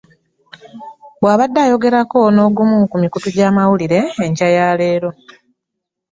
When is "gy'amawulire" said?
3.35-3.99